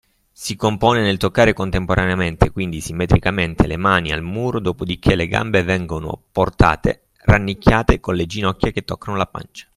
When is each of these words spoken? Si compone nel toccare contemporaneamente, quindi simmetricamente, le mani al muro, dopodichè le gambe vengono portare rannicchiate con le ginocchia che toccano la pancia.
Si 0.31 0.55
compone 0.55 1.03
nel 1.03 1.17
toccare 1.17 1.53
contemporaneamente, 1.53 2.49
quindi 2.49 2.81
simmetricamente, 2.81 3.67
le 3.67 3.77
mani 3.77 4.11
al 4.11 4.23
muro, 4.23 4.59
dopodichè 4.59 5.15
le 5.15 5.27
gambe 5.27 5.61
vengono 5.61 6.19
portare 6.31 7.09
rannicchiate 7.19 7.99
con 7.99 8.15
le 8.15 8.25
ginocchia 8.25 8.71
che 8.71 8.83
toccano 8.83 9.15
la 9.15 9.27
pancia. 9.27 9.67